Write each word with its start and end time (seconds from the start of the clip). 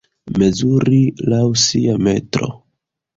Mezuri 0.37 1.01
laŭ 1.33 1.41
sia 1.65 1.99
metro. 2.09 2.49